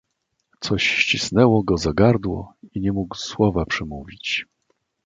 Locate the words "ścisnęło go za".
0.87-1.93